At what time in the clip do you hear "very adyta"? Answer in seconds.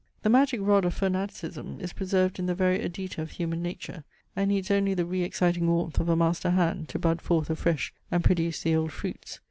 2.55-3.19